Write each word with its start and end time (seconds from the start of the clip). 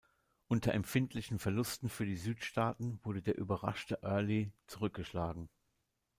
Unter 0.47 0.73
empfindlichen 0.73 1.37
Verlusten 1.37 1.87
für 1.87 2.07
die 2.07 2.15
Südstaaten 2.15 2.99
wurde 3.03 3.21
der 3.21 3.37
überraschte 3.37 3.99
Early 4.01 4.51
zurückgeschlagen. 4.65 5.47